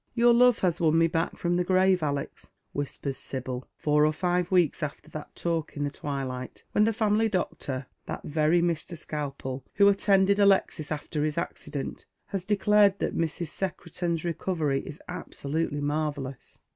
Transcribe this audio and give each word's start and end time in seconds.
"Your 0.15 0.33
love 0.33 0.57
has 0.61 0.81
won 0.81 0.97
me 0.97 1.05
back 1.05 1.37
from 1.37 1.57
the 1.57 1.63
grave, 1.63 2.01
Alex," 2.01 2.49
whispers 2.73 3.17
Sibyl, 3.19 3.67
four 3.75 4.03
or 4.03 4.11
five 4.11 4.49
weeks 4.49 4.81
after 4.81 5.11
that 5.11 5.35
talk 5.35 5.77
in 5.77 5.83
the 5.83 5.91
twilight, 5.91 6.65
when 6.71 6.85
the 6.85 6.91
family 6.91 7.29
doctor— 7.29 7.85
that 8.07 8.23
very 8.23 8.63
Mr. 8.63 8.97
Skalpel 8.97 9.63
who 9.75 9.87
attended 9.87 10.39
Alexis 10.39 10.91
after 10.91 11.23
his 11.23 11.37
accident— 11.37 12.07
has 12.29 12.45
declared 12.45 12.97
that 12.97 13.15
Mrs. 13.15 13.49
Secretan's 13.49 14.25
recovery 14.25 14.81
is 14.87 14.99
absolutely 15.07 15.81
marvellous. 15.81 16.57